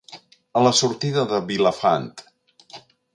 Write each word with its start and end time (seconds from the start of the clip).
A 0.61 0.63
la 0.67 0.71
sortida 0.79 1.25
de 1.33 1.41
Vilafant. 1.51 2.09